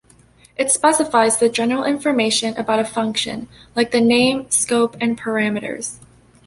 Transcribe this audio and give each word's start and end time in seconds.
It 0.57 0.71
specifies 0.71 1.37
the 1.37 1.47
general 1.47 1.83
information 1.83 2.57
about 2.57 2.79
a 2.79 2.85
function 2.85 3.47
like 3.75 3.91
the 3.91 4.01
name, 4.01 4.49
scope 4.49 4.97
and 4.99 5.15
parameters. 5.15 5.99